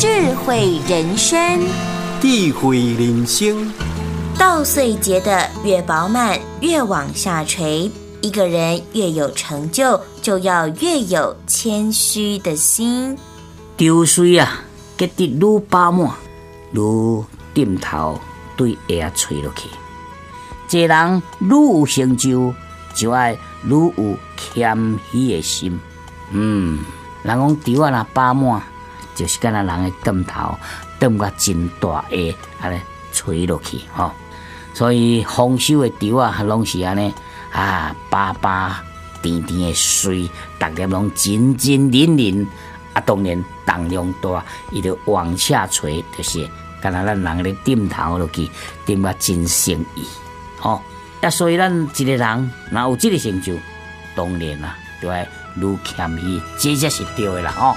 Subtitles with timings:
[0.00, 1.60] 智慧人生。
[2.20, 3.68] 智慧人生。
[4.38, 7.90] 稻穗结得越饱满，越往下垂。
[8.20, 13.18] 一个人越有成就，就要越有谦虚的心。
[13.76, 14.62] 稻穗啊，
[14.96, 16.08] 结得愈饱满，
[16.70, 18.20] 愈点头
[18.56, 19.68] 对下垂落去。
[20.68, 22.54] 一个人愈有成就，
[22.94, 25.80] 就爱愈有谦虚的心。
[26.30, 26.78] 嗯，
[27.24, 28.62] 人讲稻啊，若饱满，
[29.18, 30.56] 就是敢若人的点头，
[31.00, 32.16] 点个真大下，
[32.60, 32.80] 安尼
[33.12, 34.12] 垂落去吼。
[34.72, 37.12] 所以丰收的稻啊，拢是安尼
[37.50, 38.70] 啊，饱饱
[39.20, 40.30] 甜甜的水，
[40.60, 42.46] 逐粒拢真真嫩嫩。
[42.92, 46.48] 啊，当然重量大，伊就往下垂，就是
[46.80, 48.48] 敢若咱人咧点头落去，
[48.86, 50.06] 点个真诚意。
[50.60, 50.80] 吼，
[51.20, 53.56] 啊，所以咱一个人若有即个成就，
[54.14, 57.76] 当然啦，就爱愈谦虚，这才是对的啦，吼。